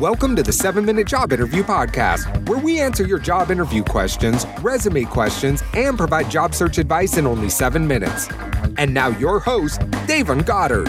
Welcome 0.00 0.36
to 0.36 0.44
the 0.44 0.52
7 0.52 0.84
Minute 0.84 1.08
Job 1.08 1.32
Interview 1.32 1.64
Podcast, 1.64 2.48
where 2.48 2.60
we 2.60 2.78
answer 2.78 3.04
your 3.04 3.18
job 3.18 3.50
interview 3.50 3.82
questions, 3.82 4.46
resume 4.60 5.04
questions, 5.06 5.64
and 5.74 5.98
provide 5.98 6.30
job 6.30 6.54
search 6.54 6.78
advice 6.78 7.16
in 7.16 7.26
only 7.26 7.50
7 7.50 7.84
minutes. 7.84 8.28
And 8.76 8.94
now, 8.94 9.08
your 9.08 9.40
host, 9.40 9.80
Davon 10.06 10.42
Goddard. 10.42 10.88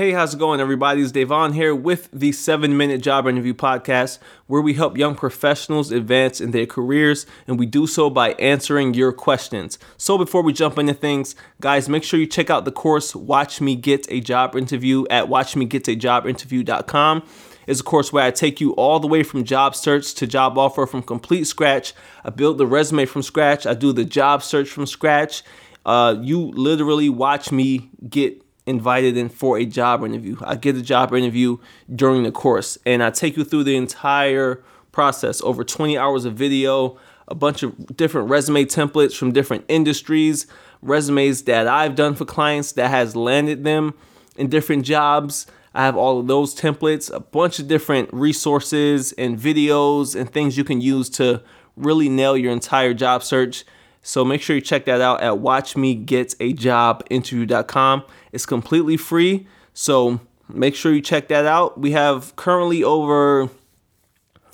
Hey, 0.00 0.12
how's 0.12 0.32
it 0.32 0.38
going, 0.38 0.60
everybody? 0.60 1.02
It's 1.02 1.12
Davon 1.12 1.52
here 1.52 1.74
with 1.74 2.08
the 2.10 2.32
7 2.32 2.74
Minute 2.74 3.02
Job 3.02 3.26
Interview 3.26 3.52
Podcast, 3.52 4.18
where 4.46 4.62
we 4.62 4.72
help 4.72 4.96
young 4.96 5.14
professionals 5.14 5.92
advance 5.92 6.40
in 6.40 6.52
their 6.52 6.64
careers, 6.64 7.26
and 7.46 7.58
we 7.58 7.66
do 7.66 7.86
so 7.86 8.08
by 8.08 8.32
answering 8.38 8.94
your 8.94 9.12
questions. 9.12 9.78
So, 9.98 10.16
before 10.16 10.42
we 10.42 10.54
jump 10.54 10.78
into 10.78 10.94
things, 10.94 11.34
guys, 11.60 11.86
make 11.86 12.02
sure 12.02 12.18
you 12.18 12.26
check 12.26 12.48
out 12.48 12.64
the 12.64 12.72
course 12.72 13.14
Watch 13.14 13.60
Me 13.60 13.76
Get 13.76 14.10
a 14.10 14.20
Job 14.20 14.56
Interview 14.56 15.04
at 15.10 15.26
watchmegetajobinterview.com. 15.26 17.22
It's 17.66 17.80
a 17.80 17.84
course 17.84 18.10
where 18.10 18.24
I 18.24 18.30
take 18.30 18.58
you 18.58 18.72
all 18.76 19.00
the 19.00 19.06
way 19.06 19.22
from 19.22 19.44
job 19.44 19.76
search 19.76 20.14
to 20.14 20.26
job 20.26 20.56
offer 20.56 20.86
from 20.86 21.02
complete 21.02 21.44
scratch. 21.44 21.92
I 22.24 22.30
build 22.30 22.56
the 22.56 22.66
resume 22.66 23.04
from 23.04 23.20
scratch, 23.22 23.66
I 23.66 23.74
do 23.74 23.92
the 23.92 24.06
job 24.06 24.42
search 24.42 24.70
from 24.70 24.86
scratch. 24.86 25.42
Uh, 25.84 26.16
you 26.22 26.38
literally 26.52 27.10
watch 27.10 27.52
me 27.52 27.90
get 28.08 28.42
invited 28.70 29.16
in 29.16 29.28
for 29.28 29.58
a 29.58 29.66
job 29.66 30.02
interview. 30.04 30.36
I 30.42 30.56
get 30.56 30.76
a 30.76 30.82
job 30.82 31.12
interview 31.12 31.58
during 31.94 32.22
the 32.22 32.32
course 32.32 32.78
and 32.86 33.02
I 33.02 33.10
take 33.10 33.36
you 33.36 33.44
through 33.44 33.64
the 33.64 33.76
entire 33.76 34.62
process 34.92 35.42
over 35.42 35.62
20 35.64 35.98
hours 35.98 36.24
of 36.24 36.34
video, 36.34 36.98
a 37.28 37.34
bunch 37.34 37.62
of 37.62 37.96
different 37.96 38.30
resume 38.30 38.64
templates 38.64 39.16
from 39.16 39.32
different 39.32 39.64
industries, 39.68 40.46
resumes 40.82 41.42
that 41.42 41.68
I've 41.68 41.94
done 41.94 42.14
for 42.14 42.24
clients 42.24 42.72
that 42.72 42.90
has 42.90 43.14
landed 43.14 43.64
them 43.64 43.94
in 44.36 44.48
different 44.48 44.84
jobs. 44.84 45.46
I 45.74 45.84
have 45.84 45.96
all 45.96 46.18
of 46.18 46.26
those 46.26 46.54
templates, 46.54 47.14
a 47.14 47.20
bunch 47.20 47.58
of 47.58 47.68
different 47.68 48.08
resources 48.12 49.12
and 49.12 49.38
videos 49.38 50.18
and 50.18 50.30
things 50.30 50.56
you 50.56 50.64
can 50.64 50.80
use 50.80 51.08
to 51.10 51.42
really 51.76 52.08
nail 52.08 52.36
your 52.36 52.52
entire 52.52 52.94
job 52.94 53.22
search. 53.22 53.64
So 54.02 54.24
make 54.24 54.42
sure 54.42 54.56
you 54.56 54.62
check 54.62 54.86
that 54.86 55.00
out 55.00 55.22
at 55.22 55.34
watchmegetajobinterview.com. 55.34 58.04
It's 58.32 58.46
completely 58.46 58.96
free. 58.96 59.46
So 59.74 60.20
make 60.48 60.74
sure 60.74 60.92
you 60.92 61.02
check 61.02 61.28
that 61.28 61.46
out. 61.46 61.78
We 61.78 61.92
have 61.92 62.34
currently 62.36 62.82
over, 62.82 63.48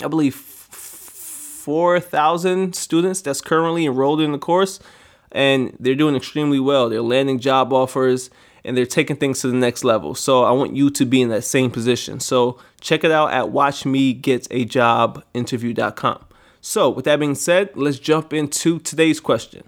I 0.02 0.08
believe, 0.08 0.34
4,000 1.66 2.74
students 2.74 3.22
that's 3.22 3.40
currently 3.40 3.86
enrolled 3.86 4.20
in 4.20 4.32
the 4.32 4.38
course, 4.38 4.78
and 5.32 5.74
they're 5.80 5.96
doing 5.96 6.14
extremely 6.14 6.60
well. 6.60 6.88
They're 6.88 7.02
landing 7.02 7.40
job 7.40 7.72
offers 7.72 8.30
and 8.64 8.76
they're 8.76 8.86
taking 8.86 9.16
things 9.16 9.40
to 9.40 9.48
the 9.48 9.54
next 9.54 9.82
level. 9.84 10.14
So 10.14 10.44
I 10.44 10.50
want 10.50 10.76
you 10.76 10.90
to 10.90 11.06
be 11.06 11.22
in 11.22 11.28
that 11.28 11.44
same 11.44 11.70
position. 11.70 12.18
So 12.20 12.58
check 12.80 13.04
it 13.04 13.12
out 13.12 13.32
at 13.32 13.46
watchmegetajobinterview.com. 13.46 16.24
So, 16.68 16.90
with 16.90 17.04
that 17.04 17.20
being 17.20 17.36
said, 17.36 17.70
let's 17.76 18.00
jump 18.00 18.32
into 18.32 18.80
today's 18.80 19.20
question. 19.20 19.62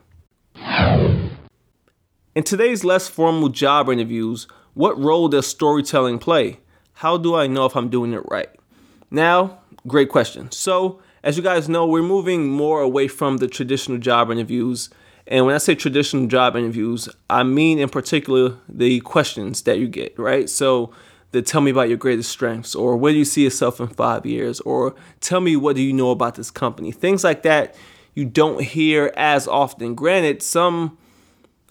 In 2.35 2.43
today's 2.45 2.83
less 2.83 3.07
formal 3.07 3.51
job 3.51 3.89
interviews, 3.89 4.49
what 4.75 4.99
role 4.99 5.29
does 5.29 5.47
storytelling 5.47 6.19
play? 6.19 6.59
How 6.95 7.17
do 7.17 7.37
I 7.37 7.47
know 7.47 7.67
if 7.67 7.77
I'm 7.77 7.89
doing 7.89 8.15
it 8.15 8.25
right? 8.29 8.49
Now, 9.13 9.61
great 9.87 10.09
question. 10.09 10.51
So, 10.51 11.01
as 11.23 11.37
you 11.37 11.43
guys 11.45 11.69
know, 11.69 11.87
we're 11.87 12.03
moving 12.03 12.49
more 12.49 12.81
away 12.81 13.07
from 13.07 13.37
the 13.37 13.47
traditional 13.47 13.99
job 13.99 14.33
interviews. 14.33 14.91
And 15.29 15.47
when 15.47 15.55
I 15.55 15.59
say 15.59 15.77
traditional 15.77 16.27
job 16.27 16.57
interviews, 16.57 17.09
I 17.31 17.45
mean 17.45 17.79
in 17.79 17.91
particular 17.91 18.57
the 18.69 18.99
questions 19.03 19.63
that 19.63 19.79
you 19.79 19.87
get, 19.87 20.19
right? 20.19 20.51
So, 20.51 20.91
that 21.33 21.47
tell 21.47 21.61
me 21.61 21.71
about 21.71 21.89
your 21.89 21.99
greatest 21.99 22.31
strengths 22.31 22.75
or 22.75 22.97
where 22.97 23.13
do 23.13 23.19
you 23.19 23.25
see 23.25 23.45
yourself 23.45 23.81
in 23.81 23.89
five 23.89 24.25
years 24.25 24.61
or 24.61 24.95
tell 25.21 25.41
me 25.41 25.57
what 25.57 25.77
do 25.77 25.83
you 25.83 25.93
know 25.93 26.11
about 26.11 26.37
this 26.37 26.51
company? 26.51 26.91
Things 26.91 27.25
like 27.25 27.43
that 27.43 27.75
you 28.15 28.25
don't 28.25 28.63
hear 28.63 29.13
as 29.17 29.47
often. 29.47 29.95
Granted 29.95 30.43
some 30.43 30.97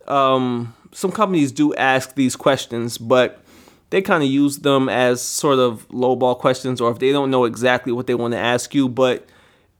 um, 0.07 0.73
some 0.93 1.11
companies 1.11 1.51
do 1.51 1.73
ask 1.75 2.15
these 2.15 2.35
questions 2.35 2.97
but 2.97 3.43
they 3.89 4.01
kind 4.01 4.23
of 4.23 4.29
use 4.29 4.59
them 4.59 4.89
as 4.89 5.21
sort 5.21 5.59
of 5.59 5.87
lowball 5.89 6.37
questions 6.37 6.79
or 6.79 6.91
if 6.91 6.99
they 6.99 7.11
don't 7.11 7.31
know 7.31 7.45
exactly 7.45 7.91
what 7.91 8.07
they 8.07 8.15
want 8.15 8.33
to 8.33 8.37
ask 8.37 8.73
you 8.73 8.87
but 8.87 9.25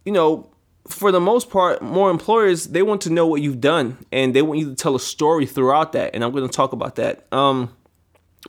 you 0.05 0.11
know 0.11 0.49
for 0.87 1.11
the 1.11 1.19
most 1.19 1.49
part 1.49 1.81
more 1.81 2.09
employers 2.09 2.67
they 2.67 2.81
want 2.81 3.01
to 3.01 3.09
know 3.09 3.25
what 3.25 3.41
you've 3.41 3.61
done 3.61 3.97
and 4.11 4.35
they 4.35 4.41
want 4.41 4.59
you 4.59 4.69
to 4.69 4.75
tell 4.75 4.95
a 4.95 4.99
story 4.99 5.45
throughout 5.45 5.93
that 5.93 6.13
and 6.13 6.23
i'm 6.23 6.31
going 6.31 6.47
to 6.47 6.53
talk 6.53 6.73
about 6.73 6.95
that. 6.95 7.25
Um, 7.31 7.71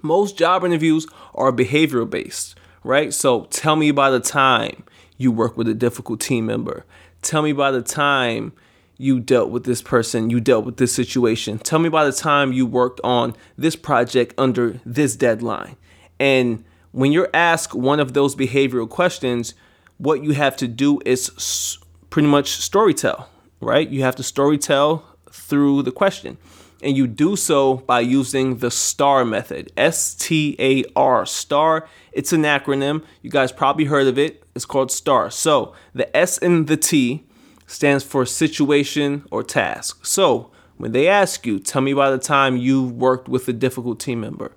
most 0.03 0.37
job 0.39 0.65
interviews 0.65 1.07
are 1.35 1.53
behavioral 1.53 2.09
based, 2.09 2.59
right? 2.85 3.13
So 3.13 3.45
tell 3.47 3.77
me 3.77 3.91
by 3.91 4.11
the 4.11 4.21
time 4.21 4.85
you 5.17 5.33
work 5.33 5.57
with 5.57 5.69
a 5.69 5.75
difficult 5.75 6.21
team 6.21 6.47
member. 6.47 6.85
Tell 7.23 7.43
me 7.43 7.53
by 7.53 7.71
the 7.71 7.83
time 7.83 8.53
you 8.97 9.21
dealt 9.21 9.51
with 9.51 9.65
this 9.65 9.83
person, 9.83 10.31
you 10.31 10.41
dealt 10.41 10.65
with 10.65 10.77
this 10.77 10.95
situation. 10.95 11.59
Tell 11.59 11.79
me 11.79 11.89
by 11.89 12.05
the 12.05 12.13
time 12.13 12.53
you 12.53 12.67
worked 12.67 13.01
on 13.05 13.35
this 13.57 13.77
project 13.77 14.35
under 14.37 14.81
this 14.85 15.17
deadline. 15.17 15.77
And 16.19 16.65
when 16.93 17.13
you're 17.13 17.31
asked 17.33 17.75
one 17.75 18.01
of 18.01 18.13
those 18.13 18.35
behavioral 18.35 18.89
questions, 18.89 19.55
what 19.99 20.23
you 20.23 20.33
have 20.33 20.57
to 20.57 20.69
do 20.69 21.01
is 21.05 21.79
pretty 22.11 22.29
much 22.29 22.59
storytell, 22.59 23.27
right? 23.61 23.89
You 23.89 24.03
have 24.03 24.17
to 24.17 24.23
storytell 24.23 25.03
through 25.31 25.83
the 25.83 25.93
question 25.93 26.39
and 26.83 26.97
you 26.97 27.07
do 27.07 27.37
so 27.37 27.77
by 27.77 28.01
using 28.01 28.59
the 28.59 28.71
STAR 28.71 29.25
method. 29.25 29.73
S 29.77 30.15
T 30.15 30.57
A 30.59 30.85
R, 30.95 31.27
STAR. 31.27 31.89
It's 32.13 32.33
an 32.33 32.43
acronym. 32.43 33.05
You 33.23 33.31
guys 33.31 33.53
probably 33.53 33.87
heard 33.87 34.07
of 34.07 34.19
it. 34.19 34.45
It's 34.55 34.65
called 34.65 34.91
STAR. 34.91 35.31
So 35.31 35.75
the 35.95 36.15
S 36.17 36.39
and 36.39 36.67
the 36.67 36.77
T 36.77 37.25
stands 37.67 38.05
for 38.05 38.25
situation 38.25 39.25
or 39.31 39.43
task. 39.43 40.07
So 40.07 40.51
when 40.77 40.93
they 40.93 41.09
ask 41.09 41.45
you, 41.47 41.59
tell 41.59 41.83
me 41.83 41.93
by 41.93 42.11
the 42.11 42.19
time 42.19 42.57
you've 42.57 42.93
worked 42.93 43.29
with 43.29 43.49
a 43.49 43.53
difficult 43.53 43.99
team 44.01 44.21
member, 44.21 44.53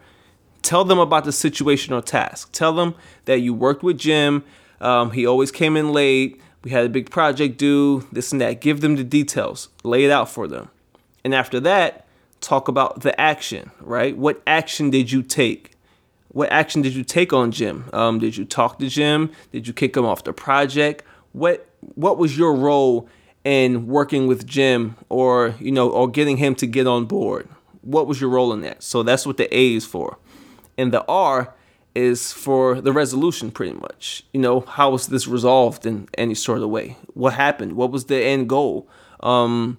tell 0.62 0.86
them 0.86 1.00
about 1.00 1.26
the 1.26 1.32
situation 1.32 1.94
or 1.94 2.02
task. 2.02 2.52
Tell 2.52 2.74
them 2.74 2.96
that 3.26 3.40
you 3.40 3.54
worked 3.54 3.84
with 3.84 3.98
Jim. 3.98 4.44
Um, 4.80 5.12
he 5.12 5.26
always 5.26 5.52
came 5.52 5.76
in 5.76 5.92
late. 5.92 6.40
We 6.64 6.72
had 6.72 6.86
a 6.86 6.90
big 6.90 7.10
project 7.10 7.58
due, 7.58 8.08
this 8.12 8.32
and 8.32 8.40
that. 8.42 8.62
Give 8.62 8.82
them 8.82 8.96
the 8.96 9.04
details, 9.04 9.70
lay 9.84 10.06
it 10.06 10.12
out 10.12 10.30
for 10.30 10.48
them. 10.48 10.70
And 11.24 11.34
after 11.34 11.60
that, 11.62 12.06
talk 12.42 12.68
about 12.68 13.02
the 13.02 13.20
action, 13.20 13.72
right? 13.80 14.18
What 14.18 14.42
action 14.46 14.90
did 14.90 15.12
you 15.12 15.24
take? 15.24 15.72
What 16.30 16.52
action 16.52 16.82
did 16.82 16.94
you 16.94 17.04
take 17.04 17.34
on 17.34 17.52
Jim? 17.52 17.90
Um, 17.94 18.20
did 18.20 18.38
you 18.38 18.46
talk 18.46 18.80
to 18.80 18.88
Jim? 18.88 19.32
Did 19.52 19.68
you 19.68 19.74
kick 19.74 19.96
him 19.96 20.06
off 20.06 20.24
the 20.24 20.34
project? 20.34 21.04
What 21.34 21.68
what 21.96 22.18
was 22.18 22.38
your 22.38 22.54
role 22.56 23.08
in 23.44 23.88
working 23.88 24.28
with 24.28 24.46
Jim 24.46 24.96
or 25.10 25.56
you 25.60 25.72
know 25.72 25.90
or 25.90 26.10
getting 26.10 26.38
him 26.38 26.56
to 26.56 26.68
get 26.68 26.88
on 26.88 27.06
board? 27.06 27.48
What 27.82 28.08
was 28.08 28.22
your 28.22 28.30
role 28.30 28.54
in 28.54 28.62
that? 28.62 28.84
So 28.84 29.04
that's 29.04 29.26
what 29.26 29.38
the 29.38 29.54
A 29.56 29.74
is 29.76 29.86
for. 29.86 30.18
And 30.78 30.94
the 30.94 31.04
R 31.06 31.54
is 31.94 32.32
for 32.32 32.80
the 32.80 32.94
resolution 32.94 33.52
pretty 33.52 33.74
much. 33.74 34.24
You 34.34 34.40
know, 34.40 34.62
how 34.62 34.92
was 34.92 35.08
this 35.08 35.28
resolved 35.28 35.86
in 35.86 36.08
any 36.18 36.36
sort 36.36 36.62
of 36.62 36.70
way? 36.70 36.98
What 37.14 37.34
happened? 37.34 37.74
What 37.74 37.92
was 37.92 38.06
the 38.06 38.24
end 38.24 38.48
goal? 38.48 38.88
Um, 39.20 39.78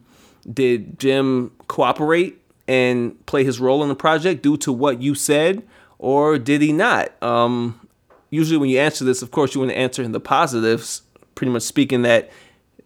did 0.50 0.98
Jim 0.98 1.52
cooperate 1.68 2.41
and 2.68 3.24
play 3.26 3.44
his 3.44 3.60
role 3.60 3.82
in 3.82 3.88
the 3.88 3.94
project 3.94 4.42
due 4.42 4.56
to 4.58 4.72
what 4.72 5.02
you 5.02 5.14
said, 5.14 5.62
or 5.98 6.38
did 6.38 6.62
he 6.62 6.72
not? 6.72 7.20
Um, 7.22 7.88
usually, 8.30 8.58
when 8.58 8.70
you 8.70 8.78
answer 8.78 9.04
this, 9.04 9.22
of 9.22 9.30
course, 9.30 9.54
you 9.54 9.60
want 9.60 9.72
to 9.72 9.78
answer 9.78 10.02
in 10.02 10.12
the 10.12 10.20
positives, 10.20 11.02
pretty 11.34 11.52
much 11.52 11.62
speaking 11.62 12.02
that 12.02 12.30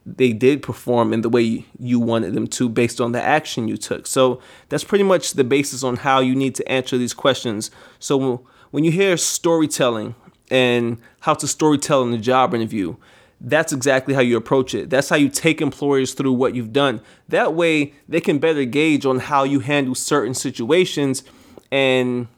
they 0.07 0.33
did 0.33 0.63
perform 0.63 1.13
in 1.13 1.23
the 1.23 1.29
way 1.29 1.67
you 1.81 1.99
wanted 1.99 2.33
them 2.35 2.47
to 2.47 2.69
based 2.69 3.01
on 3.01 3.11
the 3.11 3.21
action 3.21 3.67
you 3.67 3.77
took. 3.77 4.07
So 4.07 4.41
that's 4.69 4.85
pretty 4.85 5.03
much 5.03 5.33
the 5.33 5.43
basis 5.43 5.83
on 5.83 5.97
how 5.97 6.21
you 6.21 6.37
need 6.37 6.55
to 6.55 6.69
answer 6.71 6.97
these 6.97 7.13
questions. 7.13 7.73
So 7.99 8.47
when 8.71 8.85
you 8.85 8.93
hear 8.93 9.17
storytelling 9.17 10.15
and 10.49 10.99
how 11.21 11.35
to 11.35 11.47
storytell 11.47 12.05
in 12.05 12.13
the 12.13 12.19
job 12.19 12.55
interview, 12.55 12.97
that's 13.41 13.73
exactly 13.73 14.15
how 14.15 14.21
you 14.21 14.37
approach 14.37 14.75
it. 14.75 14.91
That's 14.91 15.09
how 15.09 15.17
you 15.17 15.29
take 15.29 15.61
employers 15.61 16.15
through 16.15 16.33
what 16.33 16.55
you've 16.55 16.73
done. 16.73 17.01
That 17.29 17.55
way, 17.55 17.93
they 18.09 18.21
can 18.21 18.39
better 18.39 18.65
gauge 18.65 19.05
on 19.05 19.19
how 19.21 19.45
you 19.45 19.61
handle 19.61 19.95
certain 19.95 20.35
situations 20.35 21.23
and 21.71 22.29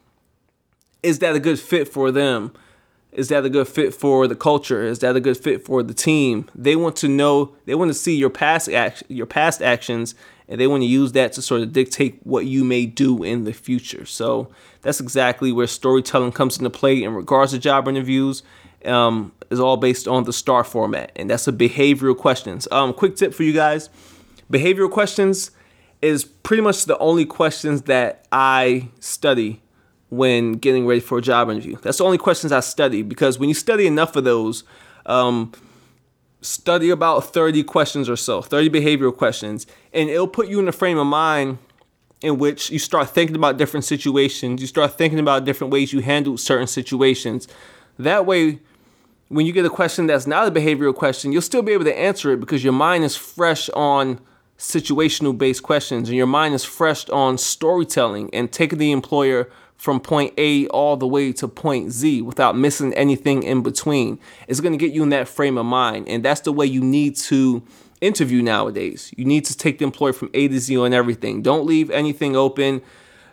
is 1.03 1.21
that 1.21 1.37
a 1.37 1.41
good 1.41 1.61
fit 1.61 1.89
for 1.89 2.11
them? 2.11 2.53
Is 3.13 3.29
that 3.29 3.45
a 3.45 3.51
good 3.51 3.69
fit 3.69 3.95
for 3.95 4.27
the 4.27 4.35
culture? 4.35 4.83
Is 4.83 4.99
that 4.99 5.17
a 5.17 5.21
good 5.21 5.37
fit 5.37 5.65
for 5.65 5.83
the 5.83 5.95
team? 5.95 6.51
They 6.55 6.77
want 6.77 6.97
to 6.97 7.09
know, 7.09 7.55
they 7.65 7.75
want 7.75 7.91
to 7.91 7.95
see 7.95 8.17
your 8.17 8.31
past 8.31 8.69
act, 8.69 9.03
your 9.09 9.27
past 9.27 9.63
actions 9.63 10.15
and 10.49 10.61
they 10.61 10.67
want 10.67 10.83
to 10.83 10.87
use 10.87 11.13
that 11.13 11.33
to 11.35 11.43
sort 11.43 11.61
of 11.61 11.73
dictate 11.73 12.19
what 12.25 12.47
you 12.47 12.65
may 12.65 12.87
do 12.87 13.23
in 13.23 13.45
the 13.45 13.53
future. 13.53 14.07
So 14.07 14.49
that's 14.83 14.99
exactly 14.99 15.53
where 15.53 15.67
storytelling 15.67 16.33
comes 16.33 16.57
into 16.57 16.71
play 16.71 17.03
in 17.03 17.15
regards 17.15 17.53
to 17.53 17.59
job 17.59 17.87
interviews 17.87 18.43
um, 18.85 19.33
is 19.51 19.61
all 19.61 19.77
based 19.77 20.07
on 20.07 20.25
the 20.25 20.33
STAR 20.33 20.65
format, 20.65 21.13
and 21.17 21.31
that's 21.31 21.49
a 21.49 21.53
behavioral 21.53 22.17
questions. 22.17 22.69
Um, 22.71 22.93
quick 22.93 23.17
tip 23.17 23.35
for 23.35 23.43
you 23.43 23.53
guys: 23.53 23.91
behavioral 24.51 24.91
questions 24.91 25.51
is 26.01 26.25
pretty 26.25 26.63
much 26.63 26.85
the 26.85 26.97
only 26.99 27.25
questions 27.25 27.83
that 27.83 28.27
I 28.31 28.89
study 29.01 29.61
when 30.11 30.53
getting 30.53 30.87
ready 30.87 31.01
for 31.01 31.19
a 31.19 31.23
job 31.23 31.51
interview. 31.51 31.77
That's 31.83 31.99
the 31.99 32.05
only 32.05 32.19
questions 32.19 32.53
I 32.53 32.61
study 32.61 33.03
because 33.03 33.39
when 33.39 33.49
you 33.49 33.55
study 33.55 33.87
enough 33.87 34.17
of 34.17 34.25
those, 34.25 34.65
um, 35.07 35.53
study 36.41 36.91
about 36.91 37.33
30 37.33 37.65
questions 37.65 38.09
or 38.09 38.17
so, 38.17 38.41
30 38.41 38.71
behavioral 38.71 39.15
questions, 39.15 39.67
and 39.93 40.09
it'll 40.09 40.29
put 40.29 40.49
you 40.49 40.59
in 40.61 40.69
a 40.69 40.73
frame 40.73 40.99
of 40.99 41.07
mind 41.07 41.59
in 42.21 42.39
which 42.39 42.71
you 42.71 42.79
start 42.79 43.11
thinking 43.11 43.37
about 43.37 43.57
different 43.59 43.85
situations, 43.85 44.61
you 44.61 44.67
start 44.67 44.97
thinking 44.97 45.19
about 45.19 45.45
different 45.45 45.73
ways 45.73 45.93
you 45.93 46.01
handle 46.01 46.37
certain 46.37 46.67
situations. 46.67 47.47
That 47.99 48.27
way, 48.27 48.61
when 49.29 49.47
you 49.47 49.53
get 49.53 49.65
a 49.65 49.71
question 49.71 50.07
that's 50.07 50.27
not 50.27 50.49
a 50.49 50.51
behavioral 50.51 50.95
question, 50.95 51.33
you'll 51.33 51.43
still 51.43 51.63
be 51.63 51.73
able 51.73 51.85
to 51.85 51.99
answer 51.99 52.33
it 52.33 52.41
because 52.41 52.65
your 52.65 52.73
mind 52.73 53.05
is 53.05 53.17
fresh 53.17 53.69
on 53.71 54.21
situational 54.59 55.37
based 55.37 55.63
questions 55.63 56.09
and 56.09 56.17
your 56.17 56.27
mind 56.27 56.55
is 56.55 56.65
fresh 56.65 57.09
on 57.11 57.39
storytelling 57.39 58.29
and 58.33 58.51
taking 58.51 58.79
the 58.79 58.91
employer 58.91 59.49
from 59.77 60.01
point 60.01 60.35
A 60.37 60.67
all 60.69 60.97
the 60.97 61.07
way 61.07 61.33
to 61.35 61.47
point 61.47 61.93
Z 61.93 62.23
without 62.23 62.57
missing 62.57 62.93
anything 62.95 63.45
in 63.45 63.63
between. 63.63 64.19
It's 64.49 64.61
going 64.61 64.73
to 64.73 64.79
get 64.79 64.93
you 64.93 65.05
in 65.05 65.11
that 65.11 65.29
frame 65.29 65.57
of 65.57 65.67
mind. 65.67 66.09
And 66.09 66.25
that's 66.25 66.41
the 66.41 66.53
way 66.53 66.67
you 66.67 66.83
need 66.83 67.15
to 67.17 67.63
interview 68.01 68.43
nowadays. 68.43 69.13
You 69.17 69.25
need 69.25 69.45
to 69.45 69.57
take 69.57 69.79
the 69.79 69.85
employer 69.85 70.13
from 70.13 70.31
A 70.35 70.49
to 70.49 70.59
Z 70.59 70.77
on 70.77 70.93
everything. 70.93 71.43
Don't 71.43 71.65
leave 71.65 71.91
anything 71.91 72.35
open, 72.35 72.83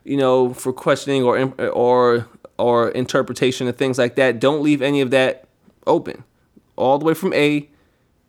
you 0.03 0.17
know, 0.17 0.53
for 0.53 0.71
questioning 0.71 1.23
or 1.23 1.51
or 1.69 2.27
or 2.59 2.89
interpretation 2.89 3.67
and 3.67 3.75
things 3.75 3.97
like 3.97 4.15
that. 4.15 4.39
Don't 4.39 4.61
leave 4.61 4.83
any 4.83 5.01
of 5.01 5.09
that 5.09 5.44
open. 5.87 6.23
All 6.75 6.97
the 6.97 7.05
way 7.05 7.13
from 7.13 7.33
A 7.33 7.69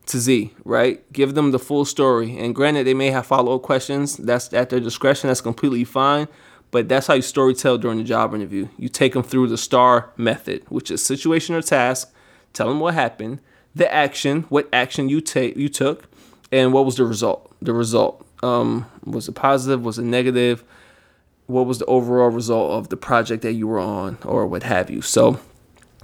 to 0.06 0.18
Z, 0.18 0.52
right? 0.64 1.10
Give 1.12 1.34
them 1.34 1.50
the 1.50 1.58
full 1.58 1.84
story. 1.84 2.38
And 2.38 2.54
granted, 2.54 2.86
they 2.86 2.94
may 2.94 3.10
have 3.10 3.26
follow 3.26 3.56
up 3.56 3.62
questions. 3.62 4.16
That's 4.16 4.52
at 4.52 4.70
their 4.70 4.80
discretion. 4.80 5.28
That's 5.28 5.40
completely 5.40 5.84
fine. 5.84 6.28
But 6.70 6.88
that's 6.88 7.06
how 7.06 7.14
you 7.14 7.22
story 7.22 7.54
tell 7.54 7.78
during 7.78 7.98
the 7.98 8.04
job 8.04 8.34
interview. 8.34 8.68
You 8.76 8.88
take 8.88 9.12
them 9.12 9.22
through 9.22 9.48
the 9.48 9.58
STAR 9.58 10.10
method, 10.16 10.64
which 10.68 10.90
is 10.90 11.04
situation 11.04 11.54
or 11.54 11.62
task. 11.62 12.12
Tell 12.52 12.68
them 12.68 12.80
what 12.80 12.94
happened, 12.94 13.40
the 13.74 13.92
action, 13.92 14.42
what 14.48 14.68
action 14.72 15.08
you 15.08 15.20
take, 15.20 15.56
you 15.56 15.68
took, 15.68 16.08
and 16.50 16.72
what 16.72 16.84
was 16.84 16.96
the 16.96 17.04
result. 17.04 17.54
The 17.60 17.72
result 17.72 18.26
um, 18.42 18.86
was 19.04 19.28
it 19.28 19.32
positive? 19.32 19.84
Was 19.84 19.98
it 19.98 20.04
negative? 20.04 20.64
What 21.46 21.66
was 21.66 21.78
the 21.78 21.86
overall 21.86 22.30
result 22.30 22.72
of 22.72 22.88
the 22.88 22.96
project 22.96 23.42
that 23.42 23.52
you 23.52 23.68
were 23.68 23.78
on, 23.78 24.18
or 24.24 24.46
what 24.46 24.62
have 24.62 24.90
you? 24.90 25.02
So 25.02 25.38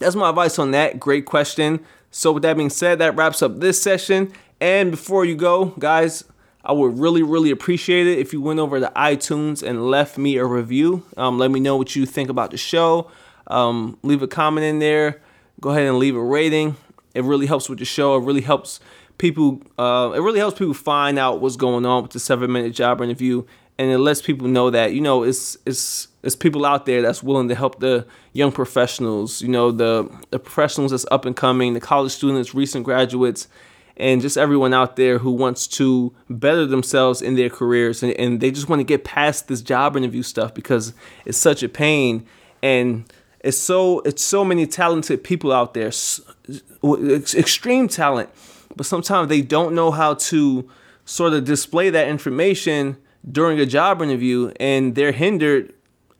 that's 0.02 0.16
my 0.16 0.30
advice 0.30 0.58
on 0.58 0.72
that. 0.72 1.00
Great 1.00 1.24
question. 1.24 1.80
So, 2.10 2.32
with 2.32 2.42
that 2.42 2.56
being 2.56 2.70
said, 2.70 2.98
that 2.98 3.16
wraps 3.16 3.42
up 3.42 3.60
this 3.60 3.80
session. 3.80 4.32
And 4.60 4.90
before 4.90 5.24
you 5.24 5.34
go, 5.34 5.66
guys, 5.78 6.24
I 6.64 6.72
would 6.72 6.98
really, 6.98 7.22
really 7.22 7.50
appreciate 7.50 8.06
it 8.06 8.18
if 8.18 8.32
you 8.32 8.40
went 8.40 8.60
over 8.60 8.78
to 8.78 8.92
iTunes 8.94 9.62
and 9.62 9.90
left 9.90 10.18
me 10.18 10.36
a 10.36 10.44
review. 10.44 11.04
Um, 11.16 11.38
let 11.38 11.50
me 11.50 11.58
know 11.58 11.76
what 11.76 11.96
you 11.96 12.06
think 12.06 12.30
about 12.30 12.52
the 12.52 12.56
show. 12.56 13.10
Um, 13.48 13.98
leave 14.02 14.22
a 14.22 14.28
comment 14.28 14.64
in 14.64 14.78
there. 14.78 15.20
Go 15.60 15.70
ahead 15.70 15.86
and 15.86 15.98
leave 15.98 16.14
a 16.14 16.22
rating. 16.22 16.76
It 17.14 17.24
really 17.24 17.46
helps 17.46 17.68
with 17.68 17.78
the 17.78 17.84
show. 17.84 18.16
It 18.16 18.24
really 18.24 18.40
helps 18.40 18.78
people. 19.18 19.62
Uh, 19.78 20.12
it 20.14 20.20
really 20.20 20.38
helps 20.38 20.58
people 20.58 20.74
find 20.74 21.18
out 21.18 21.40
what's 21.40 21.56
going 21.56 21.84
on 21.84 22.02
with 22.02 22.12
the 22.12 22.20
seven 22.20 22.52
minute 22.52 22.72
job 22.72 23.00
interview, 23.00 23.44
and 23.78 23.90
it 23.90 23.98
lets 23.98 24.22
people 24.22 24.48
know 24.48 24.70
that 24.70 24.92
you 24.92 25.00
know 25.00 25.22
it's 25.22 25.56
it's 25.66 26.08
it's 26.22 26.36
people 26.36 26.64
out 26.64 26.86
there 26.86 27.02
that's 27.02 27.22
willing 27.22 27.48
to 27.48 27.54
help 27.54 27.80
the 27.80 28.06
young 28.32 28.52
professionals. 28.52 29.42
You 29.42 29.48
know 29.48 29.70
the 29.70 30.10
the 30.30 30.38
professionals 30.38 30.90
that's 30.90 31.06
up 31.10 31.24
and 31.24 31.36
coming, 31.36 31.74
the 31.74 31.80
college 31.80 32.12
students, 32.12 32.54
recent 32.54 32.84
graduates 32.84 33.48
and 33.96 34.20
just 34.20 34.36
everyone 34.36 34.72
out 34.72 34.96
there 34.96 35.18
who 35.18 35.30
wants 35.30 35.66
to 35.66 36.12
better 36.30 36.66
themselves 36.66 37.20
in 37.20 37.34
their 37.34 37.50
careers 37.50 38.02
and, 38.02 38.12
and 38.14 38.40
they 38.40 38.50
just 38.50 38.68
want 38.68 38.80
to 38.80 38.84
get 38.84 39.04
past 39.04 39.48
this 39.48 39.60
job 39.60 39.96
interview 39.96 40.22
stuff 40.22 40.54
because 40.54 40.94
it's 41.24 41.38
such 41.38 41.62
a 41.62 41.68
pain 41.68 42.26
and 42.62 43.04
it's 43.40 43.58
so 43.58 44.00
it's 44.00 44.24
so 44.24 44.44
many 44.44 44.66
talented 44.66 45.22
people 45.22 45.52
out 45.52 45.74
there 45.74 45.92
extreme 47.34 47.88
talent 47.88 48.30
but 48.74 48.86
sometimes 48.86 49.28
they 49.28 49.42
don't 49.42 49.74
know 49.74 49.90
how 49.90 50.14
to 50.14 50.68
sort 51.04 51.32
of 51.32 51.44
display 51.44 51.90
that 51.90 52.08
information 52.08 52.96
during 53.30 53.60
a 53.60 53.66
job 53.66 54.02
interview 54.02 54.52
and 54.58 54.94
they're 54.94 55.12
hindered 55.12 55.74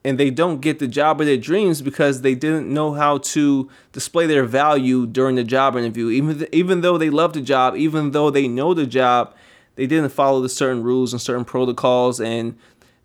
and 0.04 0.19
they 0.19 0.31
don't 0.31 0.60
get 0.60 0.78
the 0.78 0.88
job 0.88 1.20
of 1.20 1.26
their 1.26 1.37
dreams 1.37 1.81
because 1.81 2.22
they 2.22 2.34
didn't 2.34 2.72
know 2.72 2.93
how 2.93 3.19
to 3.19 3.70
display 3.93 4.26
their 4.26 4.44
value 4.44 5.06
during 5.06 5.37
the 5.37 5.44
job 5.44 5.76
interview. 5.76 6.08
Even 6.10 6.38
th- 6.38 6.50
even 6.52 6.81
though 6.81 6.99
they 6.99 7.10
love 7.10 7.32
the 7.32 7.40
job, 7.40 7.76
even 7.76 8.10
though 8.10 8.31
they 8.31 8.49
know 8.49 8.75
the 8.75 8.87
job, 8.87 9.34
they 9.76 9.87
didn't 9.87 10.10
follow 10.10 10.40
the 10.40 10.49
certain 10.49 10.82
rules 10.82 11.12
and 11.12 11.22
certain 11.22 11.44
protocols, 11.44 12.20
and 12.20 12.56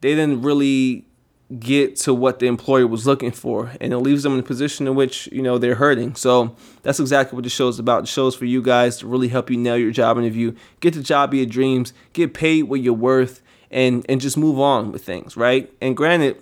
they 0.01 0.15
didn't 0.15 0.41
really 0.41 1.05
get 1.59 1.95
to 1.95 2.13
what 2.13 2.39
the 2.39 2.45
employer 2.45 2.85
was 2.85 3.07
looking 3.07 3.31
for, 3.31 3.71
and 3.79 3.93
it 3.93 3.99
leaves 3.99 4.23
them 4.23 4.33
in 4.33 4.39
a 4.39 4.43
position 4.43 4.87
in 4.87 4.95
which 4.95 5.27
you 5.31 5.41
know 5.41 5.57
they're 5.57 5.75
hurting. 5.75 6.15
So 6.15 6.55
that's 6.81 6.99
exactly 6.99 7.35
what 7.35 7.43
the 7.43 7.49
show 7.49 7.67
is 7.67 7.77
about. 7.77 8.01
The 8.01 8.07
show 8.07 8.27
is 8.27 8.35
for 8.35 8.45
you 8.45 8.61
guys 8.61 8.97
to 8.97 9.07
really 9.07 9.27
help 9.27 9.51
you 9.51 9.57
nail 9.57 9.77
your 9.77 9.91
job 9.91 10.17
interview, 10.17 10.55
get 10.79 10.95
the 10.95 11.03
job 11.03 11.29
of 11.29 11.35
your 11.35 11.45
dreams, 11.45 11.93
get 12.13 12.33
paid 12.33 12.63
what 12.63 12.81
you're 12.81 12.93
worth, 12.93 13.41
and 13.71 14.05
and 14.09 14.21
just 14.21 14.37
move 14.37 14.59
on 14.59 14.91
with 14.91 15.03
things, 15.03 15.37
right? 15.37 15.71
And 15.81 15.95
granted 15.95 16.41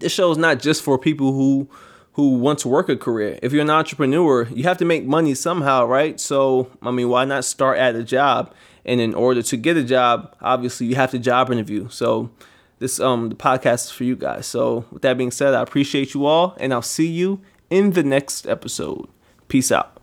this 0.00 0.12
show 0.12 0.30
is 0.30 0.38
not 0.38 0.58
just 0.58 0.82
for 0.82 0.98
people 0.98 1.32
who 1.32 1.68
who 2.14 2.36
want 2.36 2.60
to 2.60 2.68
work 2.68 2.88
a 2.88 2.96
career. 2.96 3.38
If 3.42 3.52
you're 3.52 3.62
an 3.62 3.70
entrepreneur, 3.70 4.44
you 4.54 4.62
have 4.64 4.78
to 4.78 4.84
make 4.84 5.04
money 5.04 5.34
somehow, 5.34 5.84
right? 5.84 6.20
So, 6.20 6.70
I 6.80 6.92
mean, 6.92 7.08
why 7.08 7.24
not 7.24 7.44
start 7.44 7.78
at 7.78 7.96
a 7.96 8.04
job? 8.04 8.54
And 8.84 9.00
in 9.00 9.14
order 9.14 9.42
to 9.42 9.56
get 9.56 9.76
a 9.76 9.82
job, 9.82 10.36
obviously 10.40 10.86
you 10.86 10.94
have 10.94 11.10
to 11.10 11.18
job 11.18 11.50
interview. 11.50 11.88
So, 11.88 12.30
this 12.78 13.00
um 13.00 13.30
the 13.30 13.34
podcast 13.34 13.86
is 13.86 13.90
for 13.90 14.04
you 14.04 14.16
guys. 14.16 14.46
So, 14.46 14.84
with 14.90 15.02
that 15.02 15.18
being 15.18 15.30
said, 15.30 15.54
I 15.54 15.62
appreciate 15.62 16.14
you 16.14 16.26
all 16.26 16.56
and 16.58 16.72
I'll 16.72 16.82
see 16.82 17.08
you 17.08 17.40
in 17.70 17.92
the 17.92 18.02
next 18.02 18.46
episode. 18.46 19.08
Peace 19.48 19.72
out. 19.72 19.93